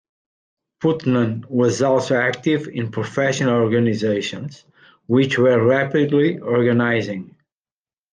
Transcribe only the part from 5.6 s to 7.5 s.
rapidly organizing.